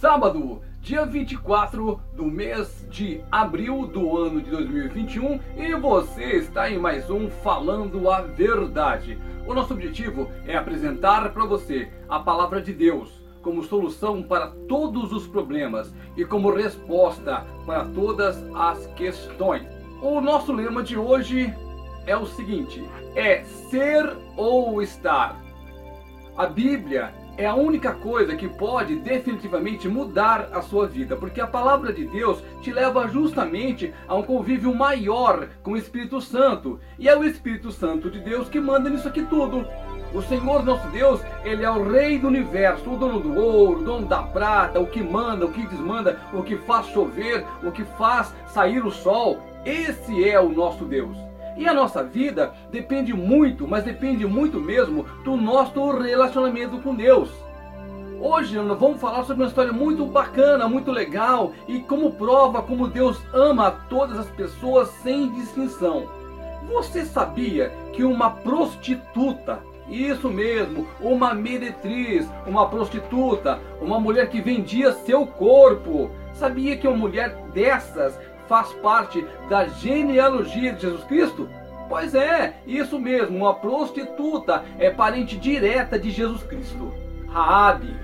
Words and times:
Sábado, 0.00 0.60
dia 0.80 1.06
24 1.06 2.00
do 2.14 2.24
mês 2.24 2.86
de 2.90 3.22
abril 3.30 3.86
do 3.86 4.16
ano 4.16 4.42
de 4.42 4.50
2021 4.50 5.40
e 5.56 5.74
você 5.76 6.36
está 6.36 6.68
em 6.68 6.78
mais 6.78 7.08
um 7.08 7.30
Falando 7.30 8.10
a 8.10 8.20
Verdade. 8.20 9.16
O 9.46 9.54
nosso 9.54 9.72
objetivo 9.72 10.28
é 10.46 10.56
apresentar 10.56 11.32
para 11.32 11.44
você 11.44 11.88
a 12.08 12.18
palavra 12.18 12.60
de 12.60 12.72
Deus 12.72 13.22
como 13.40 13.62
solução 13.62 14.22
para 14.22 14.48
todos 14.68 15.12
os 15.12 15.28
problemas 15.28 15.94
e 16.16 16.24
como 16.24 16.52
resposta 16.52 17.46
para 17.64 17.84
todas 17.84 18.44
as 18.54 18.86
questões. 18.94 19.66
O 20.02 20.20
nosso 20.20 20.52
lema 20.52 20.82
de 20.82 20.98
hoje 20.98 21.54
é 22.04 22.16
o 22.16 22.26
seguinte: 22.26 22.84
é 23.14 23.44
ser 23.70 24.16
ou 24.36 24.82
estar. 24.82 25.40
A 26.36 26.46
Bíblia 26.46 27.14
é 27.36 27.46
a 27.46 27.54
única 27.54 27.92
coisa 27.92 28.36
que 28.36 28.48
pode 28.48 28.96
definitivamente 28.96 29.88
mudar 29.88 30.48
a 30.52 30.62
sua 30.62 30.86
vida, 30.86 31.16
porque 31.16 31.40
a 31.40 31.46
palavra 31.46 31.92
de 31.92 32.04
Deus 32.06 32.42
te 32.62 32.72
leva 32.72 33.08
justamente 33.08 33.92
a 34.06 34.14
um 34.14 34.22
convívio 34.22 34.74
maior 34.74 35.48
com 35.62 35.72
o 35.72 35.76
Espírito 35.76 36.20
Santo, 36.20 36.78
e 36.98 37.08
é 37.08 37.16
o 37.16 37.24
Espírito 37.24 37.72
Santo 37.72 38.10
de 38.10 38.20
Deus 38.20 38.48
que 38.48 38.60
manda 38.60 38.88
nisso 38.88 39.08
aqui 39.08 39.22
tudo. 39.22 39.66
O 40.14 40.22
Senhor 40.22 40.64
nosso 40.64 40.86
Deus, 40.88 41.20
Ele 41.44 41.64
é 41.64 41.70
o 41.70 41.90
Rei 41.90 42.20
do 42.20 42.28
universo, 42.28 42.88
o 42.88 42.96
dono 42.96 43.18
do 43.18 43.36
ouro, 43.36 43.80
o 43.80 43.84
dono 43.84 44.06
da 44.06 44.22
prata, 44.22 44.78
o 44.78 44.86
que 44.86 45.02
manda, 45.02 45.44
o 45.44 45.52
que 45.52 45.66
desmanda, 45.66 46.20
o 46.32 46.42
que 46.42 46.56
faz 46.56 46.86
chover, 46.86 47.44
o 47.64 47.72
que 47.72 47.82
faz 47.82 48.32
sair 48.46 48.84
o 48.84 48.92
sol. 48.92 49.40
Esse 49.64 50.28
é 50.28 50.38
o 50.38 50.50
nosso 50.50 50.84
Deus. 50.84 51.16
E 51.56 51.68
a 51.68 51.74
nossa 51.74 52.02
vida 52.02 52.52
depende 52.70 53.12
muito, 53.12 53.66
mas 53.66 53.84
depende 53.84 54.26
muito 54.26 54.60
mesmo 54.60 55.04
do 55.22 55.36
nosso 55.36 55.90
relacionamento 55.92 56.78
com 56.78 56.94
Deus. 56.94 57.30
Hoje 58.20 58.56
nós 58.56 58.78
vamos 58.78 59.00
falar 59.00 59.22
sobre 59.24 59.42
uma 59.42 59.48
história 59.48 59.72
muito 59.72 60.06
bacana, 60.06 60.68
muito 60.68 60.90
legal 60.90 61.52
e 61.68 61.80
como 61.80 62.12
prova 62.12 62.62
como 62.62 62.88
Deus 62.88 63.20
ama 63.32 63.70
todas 63.88 64.18
as 64.18 64.30
pessoas 64.30 64.88
sem 65.02 65.30
distinção. 65.32 66.08
Você 66.72 67.04
sabia 67.04 67.70
que 67.92 68.02
uma 68.02 68.30
prostituta, 68.30 69.60
isso 69.88 70.30
mesmo, 70.30 70.86
uma 71.00 71.34
meretriz, 71.34 72.26
uma 72.46 72.68
prostituta, 72.68 73.60
uma 73.80 74.00
mulher 74.00 74.30
que 74.30 74.40
vendia 74.40 74.92
seu 74.92 75.26
corpo, 75.26 76.10
sabia 76.32 76.76
que 76.76 76.88
uma 76.88 76.96
mulher 76.96 77.36
dessas 77.52 78.18
faz 78.48 78.72
parte 78.74 79.24
da 79.48 79.66
genealogia 79.66 80.72
de 80.72 80.82
Jesus 80.82 81.04
Cristo? 81.04 81.48
Pois 81.88 82.14
é, 82.14 82.56
isso 82.66 82.98
mesmo, 82.98 83.36
uma 83.36 83.54
prostituta 83.54 84.64
é 84.78 84.90
parente 84.90 85.36
direta 85.36 85.98
de 85.98 86.10
Jesus 86.10 86.42
Cristo. 86.42 86.92
Raabe. 87.28 87.94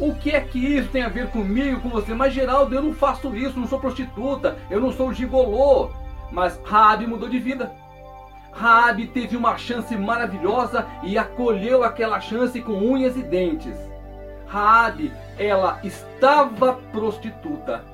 O 0.00 0.14
que 0.14 0.30
é 0.30 0.40
que 0.40 0.58
isso 0.58 0.88
tem 0.88 1.02
a 1.02 1.08
ver 1.08 1.28
comigo, 1.28 1.80
com 1.80 1.88
você? 1.88 2.14
Mas 2.14 2.32
Geraldo, 2.32 2.74
eu 2.74 2.82
não 2.82 2.92
faço 2.92 3.34
isso, 3.36 3.58
não 3.58 3.68
sou 3.68 3.78
prostituta, 3.78 4.56
eu 4.70 4.80
não 4.80 4.92
sou 4.92 5.12
gigolô. 5.12 5.90
Mas 6.30 6.60
Raabe 6.64 7.06
mudou 7.06 7.28
de 7.28 7.38
vida. 7.38 7.72
Raabe 8.52 9.06
teve 9.06 9.36
uma 9.36 9.56
chance 9.56 9.96
maravilhosa 9.96 10.86
e 11.02 11.16
acolheu 11.16 11.82
aquela 11.82 12.20
chance 12.20 12.60
com 12.60 12.72
unhas 12.72 13.16
e 13.16 13.22
dentes. 13.22 13.76
Raabe, 14.46 15.12
ela 15.38 15.80
estava 15.82 16.74
prostituta, 16.92 17.84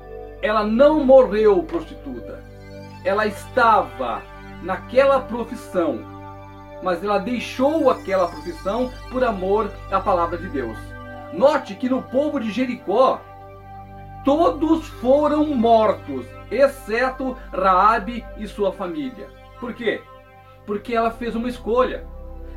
ela 0.41 0.63
não 0.63 1.03
morreu 1.03 1.63
prostituta. 1.63 2.43
Ela 3.03 3.25
estava 3.25 4.21
naquela 4.61 5.21
profissão, 5.21 5.99
mas 6.83 7.03
ela 7.03 7.17
deixou 7.17 7.89
aquela 7.89 8.27
profissão 8.27 8.91
por 9.11 9.23
amor 9.23 9.71
à 9.91 9.99
palavra 9.99 10.37
de 10.37 10.49
Deus. 10.49 10.77
Note 11.33 11.75
que 11.75 11.89
no 11.89 12.01
povo 12.01 12.39
de 12.39 12.51
Jericó, 12.51 13.21
todos 14.25 14.87
foram 14.87 15.45
mortos, 15.45 16.25
exceto 16.51 17.37
Raabe 17.51 18.25
e 18.37 18.47
sua 18.47 18.71
família. 18.71 19.29
Por 19.59 19.73
quê? 19.73 20.01
Porque 20.65 20.95
ela 20.95 21.11
fez 21.11 21.35
uma 21.35 21.49
escolha. 21.49 22.05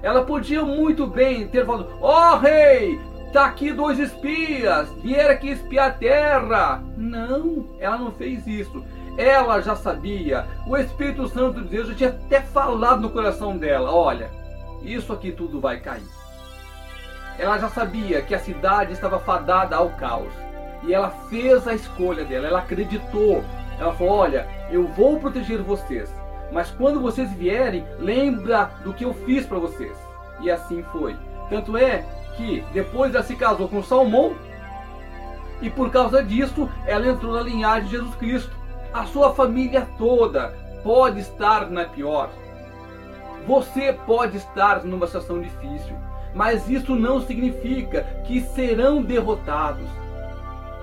Ela 0.03 0.25
podia 0.25 0.65
muito 0.65 1.07
bem 1.07 1.47
ter 1.47 1.65
falado: 1.65 1.89
"Ó 2.01 2.35
oh, 2.35 2.39
rei, 2.39 3.01
Tá 3.33 3.47
aqui 3.47 3.73
dois 3.73 3.99
espias, 3.99 4.93
vieram 5.03 5.31
aqui 5.31 5.49
espiar 5.49 5.89
a 5.89 5.93
terra. 5.93 6.85
Não, 6.99 7.67
ela 7.81 7.97
não 7.97 8.13
fez 8.13 8.47
isso. 8.47 8.85
Ela 9.17 9.63
já 9.63 9.75
sabia. 9.75 10.47
O 10.67 10.77
Espírito 10.77 11.27
Santo 11.29 11.63
de 11.63 11.69
Deus 11.69 11.89
já 11.89 11.95
tinha 11.95 12.11
até 12.11 12.43
falado 12.43 13.01
no 13.01 13.09
coração 13.09 13.57
dela: 13.57 13.91
olha, 13.91 14.31
isso 14.83 15.15
aqui 15.15 15.33
tudo 15.33 15.63
vai 15.63 15.81
cair. 15.81 16.07
Ela 17.39 17.59
já 17.59 17.71
sabia 17.71 18.21
que 18.21 18.35
a 18.35 18.39
cidade 18.39 18.93
estava 18.93 19.19
fadada 19.19 19.77
ao 19.77 19.89
caos. 19.91 20.33
E 20.83 20.93
ela 20.93 21.09
fez 21.31 21.67
a 21.67 21.73
escolha 21.73 22.27
dela, 22.27 22.49
ela 22.49 22.59
acreditou. 22.59 23.43
Ela 23.79 23.95
falou: 23.95 24.13
olha, 24.13 24.47
eu 24.71 24.87
vou 24.89 25.19
proteger 25.19 25.63
vocês. 25.63 26.15
Mas 26.53 26.71
quando 26.71 27.01
vocês 27.01 27.33
vierem, 27.33 27.87
lembra 27.99 28.71
do 28.85 28.93
que 28.93 29.07
eu 29.07 29.15
fiz 29.15 29.47
para 29.47 29.59
vocês. 29.59 29.97
E 30.43 30.51
assim 30.51 30.83
foi. 30.93 31.17
Tanto 31.49 31.79
é 31.79 32.05
que 32.37 32.65
depois 32.73 33.15
ela 33.15 33.25
se 33.25 33.37
casou 33.37 33.69
com 33.69 33.83
Salmão 33.83 34.35
e 35.61 35.71
por 35.71 35.91
causa 35.91 36.23
disso 36.23 36.69
ela 36.87 37.07
entrou 37.07 37.33
na 37.35 37.43
linhagem 37.43 37.85
de 37.85 37.97
Jesus 37.97 38.15
Cristo. 38.17 38.51
A 38.93 39.05
sua 39.05 39.33
família 39.33 39.89
toda 39.97 40.55
pode 40.83 41.21
estar 41.21 41.71
na 41.71 41.85
pior. 41.85 42.31
Você 43.47 43.93
pode 43.93 44.37
estar 44.37 44.85
numa 44.85 45.07
situação 45.07 45.41
difícil, 45.41 45.97
mas 46.35 46.69
isso 46.69 46.95
não 46.95 47.21
significa 47.21 48.03
que 48.25 48.41
serão 48.41 49.03
derrotados. 49.03 49.89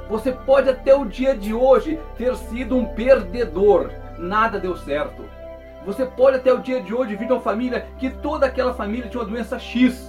Você 0.10 0.32
pode 0.32 0.70
até 0.70 0.96
o 0.96 1.06
dia 1.06 1.36
de 1.36 1.54
hoje 1.54 2.00
ter 2.18 2.36
sido 2.36 2.76
um 2.76 2.86
perdedor, 2.86 3.92
nada 4.18 4.60
deu 4.60 4.76
certo. 4.76 5.24
Você 5.86 6.06
pode 6.06 6.38
até 6.38 6.52
o 6.52 6.60
dia 6.60 6.82
de 6.82 6.94
hoje 6.94 7.16
vir 7.16 7.28
de 7.28 7.34
uma 7.34 7.42
família 7.42 7.88
que 7.98 8.10
toda 8.10 8.46
aquela 8.46 8.74
família 8.74 9.08
tinha 9.08 9.22
uma 9.22 9.30
doença 9.30 9.60
X 9.60 10.09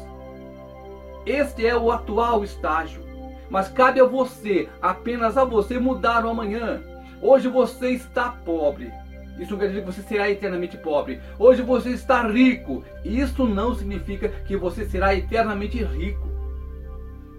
este 1.27 1.67
é 1.67 1.77
o 1.77 1.91
atual 1.91 2.43
estágio. 2.45 3.03
Mas 3.49 3.69
cabe 3.69 4.01
a 4.01 4.05
você, 4.05 4.69
apenas 4.81 5.37
a 5.37 5.45
você, 5.45 5.79
mudar 5.79 6.25
o 6.25 6.31
amanhã. 6.31 6.81
Hoje 7.21 7.49
você 7.49 7.91
está 7.91 8.31
pobre. 8.31 8.93
Isso 9.39 9.53
não 9.53 9.59
quer 9.59 9.69
dizer 9.69 9.81
que 9.81 9.93
você 9.93 10.03
será 10.03 10.31
eternamente 10.31 10.77
pobre. 10.77 11.21
Hoje 11.39 11.63
você 11.63 11.91
está 11.91 12.27
rico. 12.27 12.85
Isso 13.05 13.47
não 13.47 13.75
significa 13.75 14.29
que 14.29 14.57
você 14.57 14.85
será 14.85 15.15
eternamente 15.15 15.83
rico. 15.83 16.29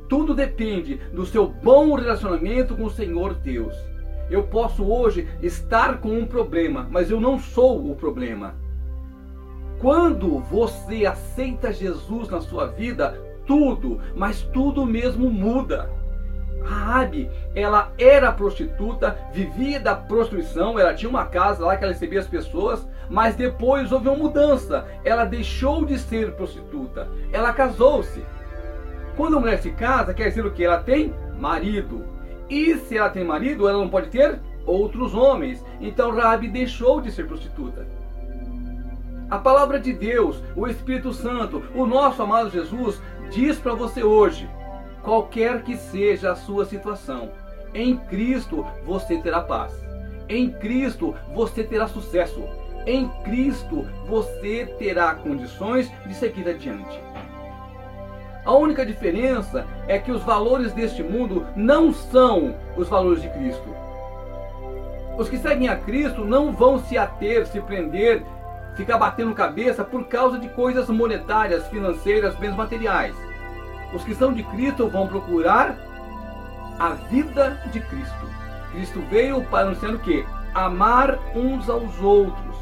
Tudo 0.09 0.33
depende 0.33 0.95
do 1.13 1.25
seu 1.25 1.47
bom 1.47 1.95
relacionamento 1.95 2.75
com 2.75 2.83
o 2.83 2.91
Senhor 2.91 3.35
Deus. 3.35 3.73
Eu 4.29 4.43
posso 4.43 4.83
hoje 4.83 5.27
estar 5.41 5.99
com 5.99 6.09
um 6.09 6.25
problema, 6.25 6.87
mas 6.91 7.09
eu 7.09 7.21
não 7.21 7.39
sou 7.39 7.89
o 7.89 7.95
problema. 7.95 8.55
Quando 9.79 10.39
você 10.39 11.05
aceita 11.05 11.71
Jesus 11.71 12.29
na 12.29 12.41
sua 12.41 12.67
vida, 12.67 13.17
tudo, 13.51 13.99
mas 14.15 14.43
tudo 14.43 14.85
mesmo 14.85 15.29
muda. 15.29 15.89
Raabe, 16.63 17.29
ela 17.53 17.91
era 17.97 18.31
prostituta, 18.31 19.17
vivia 19.33 19.77
da 19.77 19.93
prostituição, 19.93 20.79
ela 20.79 20.93
tinha 20.93 21.09
uma 21.09 21.25
casa 21.25 21.65
lá 21.65 21.75
que 21.75 21.83
ela 21.83 21.91
recebia 21.91 22.21
as 22.21 22.27
pessoas, 22.27 22.87
mas 23.09 23.35
depois 23.35 23.91
houve 23.91 24.07
uma 24.07 24.17
mudança. 24.17 24.87
Ela 25.03 25.25
deixou 25.25 25.83
de 25.83 25.99
ser 25.99 26.31
prostituta, 26.31 27.09
ela 27.33 27.51
casou-se. 27.51 28.23
Quando 29.17 29.35
a 29.35 29.39
mulher 29.41 29.57
se 29.57 29.71
casa, 29.71 30.13
quer 30.13 30.29
dizer 30.29 30.45
o 30.45 30.51
que? 30.51 30.63
Ela 30.63 30.81
tem 30.81 31.13
marido. 31.37 32.05
E 32.49 32.75
se 32.75 32.97
ela 32.97 33.09
tem 33.09 33.25
marido, 33.25 33.67
ela 33.67 33.79
não 33.79 33.89
pode 33.89 34.09
ter 34.09 34.39
outros 34.65 35.13
homens. 35.13 35.61
Então 35.81 36.15
Raabe 36.15 36.47
deixou 36.47 37.01
de 37.01 37.11
ser 37.11 37.27
prostituta. 37.27 37.85
A 39.29 39.37
palavra 39.37 39.77
de 39.77 39.91
Deus, 39.91 40.41
o 40.55 40.67
Espírito 40.67 41.11
Santo, 41.13 41.63
o 41.75 41.85
nosso 41.85 42.21
amado 42.21 42.49
Jesus 42.49 43.01
diz 43.31 43.57
para 43.57 43.73
você 43.73 44.03
hoje, 44.03 44.47
qualquer 45.01 45.63
que 45.63 45.75
seja 45.77 46.33
a 46.33 46.35
sua 46.35 46.65
situação, 46.65 47.31
em 47.73 47.97
Cristo 47.97 48.65
você 48.85 49.17
terá 49.17 49.41
paz. 49.41 49.73
Em 50.27 50.51
Cristo 50.51 51.15
você 51.33 51.63
terá 51.63 51.87
sucesso. 51.87 52.43
Em 52.85 53.07
Cristo 53.23 53.87
você 54.07 54.65
terá 54.77 55.15
condições 55.15 55.89
de 56.05 56.13
seguir 56.13 56.47
adiante. 56.47 56.99
A 58.43 58.53
única 58.53 58.85
diferença 58.85 59.65
é 59.87 59.97
que 59.99 60.11
os 60.11 60.23
valores 60.23 60.73
deste 60.73 61.03
mundo 61.03 61.45
não 61.55 61.93
são 61.93 62.55
os 62.75 62.89
valores 62.89 63.21
de 63.21 63.29
Cristo. 63.29 63.75
Os 65.17 65.29
que 65.29 65.37
seguem 65.37 65.69
a 65.69 65.75
Cristo 65.75 66.25
não 66.25 66.51
vão 66.51 66.79
se 66.79 66.97
ater, 66.97 67.45
se 67.45 67.61
prender 67.61 68.23
ficar 68.81 68.97
batendo 68.97 69.33
cabeça 69.35 69.83
por 69.83 70.05
causa 70.07 70.39
de 70.39 70.49
coisas 70.49 70.89
monetárias, 70.89 71.67
financeiras, 71.67 72.35
bens 72.35 72.55
materiais. 72.55 73.15
Os 73.93 74.03
que 74.03 74.15
são 74.15 74.33
de 74.33 74.41
Cristo 74.41 74.87
vão 74.89 75.07
procurar 75.07 75.77
a 76.79 76.89
vida 77.09 77.61
de 77.71 77.79
Cristo. 77.79 78.31
Cristo 78.71 78.99
veio 79.09 79.43
para 79.45 79.67
anunciar 79.67 79.93
o 79.93 79.99
que? 79.99 80.25
Amar 80.55 81.19
uns 81.35 81.69
aos 81.69 82.01
outros, 82.01 82.55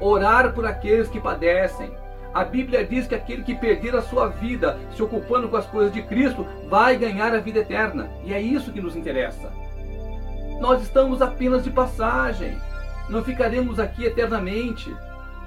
orar 0.00 0.54
por 0.54 0.64
aqueles 0.64 1.08
que 1.08 1.20
padecem, 1.20 1.92
A 2.34 2.44
Bíblia 2.44 2.84
diz 2.84 3.06
que 3.06 3.14
aquele 3.14 3.42
que 3.42 3.54
perder 3.54 3.96
a 3.96 4.02
sua 4.02 4.28
vida 4.28 4.78
se 4.94 5.02
ocupando 5.02 5.48
com 5.48 5.56
as 5.56 5.66
coisas 5.66 5.92
de 5.92 6.02
Cristo 6.02 6.46
vai 6.68 6.96
ganhar 6.96 7.34
a 7.34 7.40
vida 7.40 7.60
eterna. 7.60 8.08
E 8.24 8.32
é 8.34 8.40
isso 8.40 8.72
que 8.72 8.80
nos 8.80 8.94
interessa. 8.94 9.50
Nós 10.60 10.82
estamos 10.82 11.22
apenas 11.22 11.64
de 11.64 11.70
passagem. 11.70 12.56
Não 13.08 13.24
ficaremos 13.24 13.80
aqui 13.80 14.04
eternamente. 14.04 14.94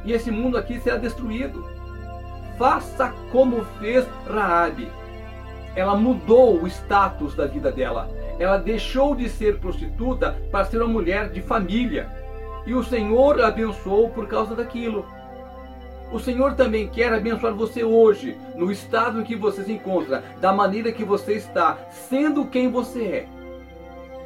E 0.03 0.11
esse 0.13 0.31
mundo 0.31 0.57
aqui 0.57 0.79
será 0.79 0.97
destruído. 0.97 1.63
Faça 2.57 3.13
como 3.31 3.63
fez 3.79 4.05
Raabe. 4.27 4.87
Ela 5.75 5.95
mudou 5.95 6.61
o 6.61 6.67
status 6.67 7.35
da 7.35 7.45
vida 7.45 7.71
dela. 7.71 8.09
Ela 8.39 8.57
deixou 8.57 9.15
de 9.15 9.29
ser 9.29 9.59
prostituta 9.59 10.37
para 10.51 10.65
ser 10.65 10.77
uma 10.77 10.87
mulher 10.87 11.29
de 11.29 11.41
família. 11.41 12.09
E 12.65 12.73
o 12.73 12.83
Senhor 12.83 13.41
a 13.41 13.47
abençoou 13.47 14.09
por 14.09 14.27
causa 14.27 14.55
daquilo. 14.55 15.05
O 16.11 16.19
Senhor 16.19 16.55
também 16.55 16.87
quer 16.89 17.13
abençoar 17.13 17.53
você 17.53 17.83
hoje, 17.83 18.37
no 18.55 18.69
estado 18.69 19.21
em 19.21 19.23
que 19.23 19.35
você 19.35 19.63
se 19.63 19.71
encontra, 19.71 20.21
da 20.41 20.51
maneira 20.51 20.91
que 20.91 21.05
você 21.05 21.35
está, 21.35 21.77
sendo 21.89 22.45
quem 22.45 22.69
você 22.69 23.03
é. 23.03 23.40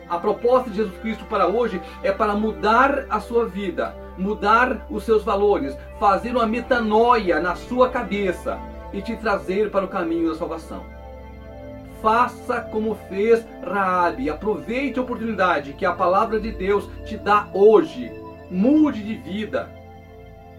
A 0.09 0.17
proposta 0.19 0.69
de 0.69 0.77
Jesus 0.77 0.97
Cristo 0.99 1.25
para 1.25 1.47
hoje 1.47 1.81
é 2.03 2.11
para 2.11 2.35
mudar 2.35 3.05
a 3.09 3.19
sua 3.19 3.45
vida, 3.45 3.95
mudar 4.17 4.85
os 4.89 5.03
seus 5.03 5.23
valores, 5.23 5.75
fazer 5.99 6.31
uma 6.31 6.45
metanoia 6.45 7.39
na 7.39 7.55
sua 7.55 7.89
cabeça 7.89 8.59
e 8.93 9.01
te 9.01 9.15
trazer 9.15 9.71
para 9.71 9.85
o 9.85 9.89
caminho 9.89 10.29
da 10.29 10.37
salvação. 10.37 10.83
Faça 12.01 12.61
como 12.61 12.95
fez 13.09 13.43
Raabe, 13.63 14.29
aproveite 14.29 14.99
a 14.99 15.01
oportunidade 15.01 15.73
que 15.73 15.85
a 15.85 15.93
palavra 15.93 16.39
de 16.39 16.51
Deus 16.51 16.87
te 17.05 17.17
dá 17.17 17.47
hoje. 17.51 18.11
Mude 18.51 19.01
de 19.01 19.15
vida, 19.15 19.67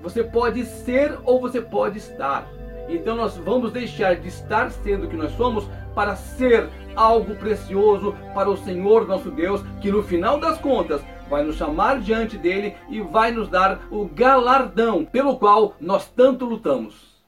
você 0.02 0.24
pode 0.24 0.64
ser 0.64 1.18
ou 1.24 1.40
você 1.40 1.60
pode 1.60 1.98
estar. 1.98 2.48
Então 2.88 3.16
nós 3.16 3.36
vamos 3.36 3.72
deixar 3.72 4.16
de 4.16 4.28
estar 4.28 4.70
sendo 4.70 5.06
o 5.06 5.08
que 5.08 5.16
nós 5.16 5.32
somos 5.32 5.68
para 5.94 6.16
ser 6.16 6.68
algo 6.96 7.36
precioso 7.36 8.14
para 8.34 8.50
o 8.50 8.56
Senhor 8.56 9.06
nosso 9.06 9.30
Deus, 9.30 9.62
que 9.80 9.90
no 9.90 10.02
final 10.02 10.40
das 10.40 10.58
contas 10.58 11.02
vai 11.28 11.44
nos 11.44 11.56
chamar 11.56 12.00
diante 12.00 12.38
dele 12.38 12.74
e 12.88 13.00
vai 13.00 13.30
nos 13.30 13.48
dar 13.48 13.80
o 13.90 14.06
galardão 14.06 15.04
pelo 15.04 15.36
qual 15.36 15.74
nós 15.80 16.08
tanto 16.08 16.44
lutamos. 16.44 17.15